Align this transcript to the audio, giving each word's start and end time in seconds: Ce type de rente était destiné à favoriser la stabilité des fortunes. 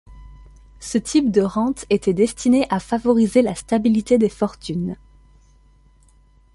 Ce 0.79 0.97
type 0.97 1.29
de 1.29 1.41
rente 1.43 1.85
était 1.91 2.15
destiné 2.15 2.65
à 2.71 2.79
favoriser 2.79 3.43
la 3.43 3.53
stabilité 3.53 4.17
des 4.17 4.29
fortunes. 4.29 4.95